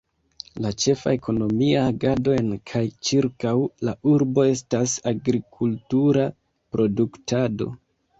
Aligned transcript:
La 0.65 0.69
ĉefa 0.83 1.11
ekonomia 1.15 1.81
agado 1.89 2.31
en 2.37 2.47
kaj 2.71 2.81
ĉirkaŭ 3.09 3.53
la 3.89 3.93
urbo 4.13 4.47
estas 4.53 4.95
agrikultura 5.13 6.25
produktado. 6.77 7.69